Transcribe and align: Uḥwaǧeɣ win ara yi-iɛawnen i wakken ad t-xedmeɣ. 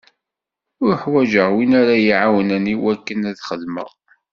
Uḥwaǧeɣ 0.87 1.49
win 1.55 1.71
ara 1.81 1.95
yi-iɛawnen 2.03 2.65
i 2.73 2.75
wakken 2.81 3.27
ad 3.29 3.35
t-xedmeɣ. 3.37 3.89